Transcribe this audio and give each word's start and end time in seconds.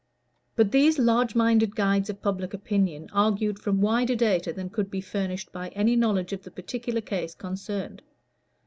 But 0.55 0.71
these 0.71 0.97
large 0.97 1.35
minded 1.35 1.75
guides 1.75 2.09
of 2.09 2.23
public 2.23 2.55
opinion 2.55 3.07
argued 3.13 3.59
from 3.59 3.81
wider 3.81 4.15
data 4.15 4.51
than 4.51 4.71
could 4.71 4.89
be 4.89 4.99
furnished 4.99 5.51
by 5.51 5.69
any 5.75 5.95
knowledge 5.95 6.33
of 6.33 6.41
the 6.41 6.49
particular 6.49 7.01
case 7.01 7.35
concerned. 7.35 8.01